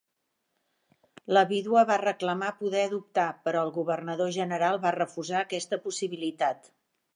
La 1.37 1.43
vídua 1.51 1.83
va 1.89 1.97
reclamar 2.03 2.47
poder 2.63 2.81
adoptar 2.87 3.27
però 3.49 3.63
el 3.67 3.71
governador 3.77 4.33
general 4.41 4.83
va 4.87 4.95
refusar 4.99 5.45
aquesta 5.45 5.83
possibilitat. 5.87 6.69